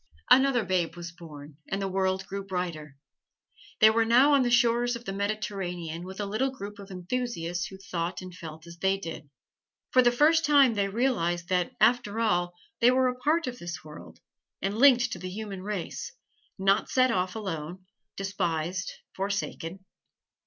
[0.31, 2.97] Another babe was born and the world grew brighter.
[3.81, 7.67] They were now on the shores of the Mediterranean with a little group of enthusiasts
[7.67, 9.29] who thought and felt as they did.
[9.91, 13.71] For the first time they realized that, after all, they were a part of the
[13.85, 14.19] world,
[14.59, 16.11] and linked to the human race
[16.57, 17.85] not set off alone,
[18.17, 19.85] despised, forsaken.